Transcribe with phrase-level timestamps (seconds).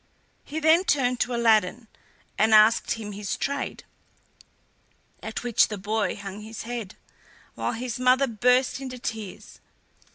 [0.43, 1.87] He then turned to Aladdin,
[2.35, 3.83] and asked him his trade,
[5.21, 6.95] at which the boy hung his head,
[7.53, 9.59] while his mother burst into tears.